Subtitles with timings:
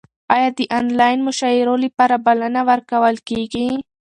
[0.35, 3.67] ایا د انلاین مشاعرو لپاره بلنه ورکول کیږي؟